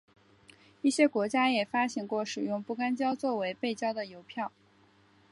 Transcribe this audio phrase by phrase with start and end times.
[0.81, 4.51] 一些国家也发行过使用不干胶作为背胶的邮票。